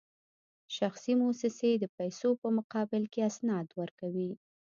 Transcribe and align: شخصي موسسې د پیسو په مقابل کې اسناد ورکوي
شخصي 0.77 1.13
موسسې 1.23 1.71
د 1.77 1.83
پیسو 1.97 2.29
په 2.41 2.47
مقابل 2.57 3.03
کې 3.13 3.21
اسناد 3.29 3.67
ورکوي 3.81 4.31